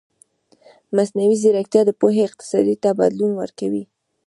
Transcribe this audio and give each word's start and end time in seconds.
مصنوعي 0.95 1.35
ځیرکتیا 1.41 1.81
د 1.85 1.91
پوهې 1.99 2.21
اقتصاد 2.27 2.67
ته 2.83 2.89
بدلون 2.99 3.31
ورکوي. 3.35 3.83